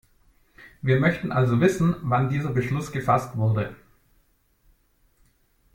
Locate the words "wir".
0.81-0.99